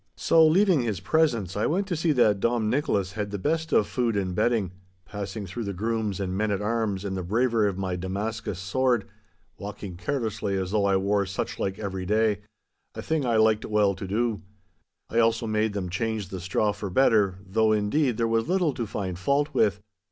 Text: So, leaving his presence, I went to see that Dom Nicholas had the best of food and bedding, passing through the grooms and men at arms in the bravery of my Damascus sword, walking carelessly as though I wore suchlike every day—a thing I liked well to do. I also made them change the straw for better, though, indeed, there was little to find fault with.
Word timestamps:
So, 0.17 0.43
leaving 0.47 0.81
his 0.81 0.99
presence, 0.99 1.55
I 1.55 1.67
went 1.67 1.85
to 1.85 1.95
see 1.95 2.11
that 2.13 2.39
Dom 2.39 2.71
Nicholas 2.71 3.11
had 3.11 3.29
the 3.29 3.37
best 3.37 3.71
of 3.71 3.85
food 3.85 4.15
and 4.17 4.33
bedding, 4.33 4.71
passing 5.05 5.45
through 5.45 5.65
the 5.65 5.75
grooms 5.75 6.19
and 6.19 6.35
men 6.35 6.49
at 6.49 6.59
arms 6.59 7.05
in 7.05 7.13
the 7.13 7.21
bravery 7.21 7.69
of 7.69 7.77
my 7.77 7.95
Damascus 7.95 8.57
sword, 8.57 9.05
walking 9.59 9.97
carelessly 9.97 10.57
as 10.57 10.71
though 10.71 10.85
I 10.85 10.97
wore 10.97 11.27
suchlike 11.27 11.77
every 11.77 12.07
day—a 12.07 13.01
thing 13.03 13.27
I 13.27 13.35
liked 13.35 13.63
well 13.65 13.93
to 13.93 14.07
do. 14.07 14.41
I 15.07 15.19
also 15.19 15.45
made 15.45 15.73
them 15.73 15.87
change 15.91 16.29
the 16.29 16.39
straw 16.39 16.71
for 16.71 16.89
better, 16.89 17.37
though, 17.45 17.71
indeed, 17.71 18.17
there 18.17 18.27
was 18.27 18.47
little 18.47 18.73
to 18.73 18.87
find 18.87 19.19
fault 19.19 19.53
with. 19.53 19.81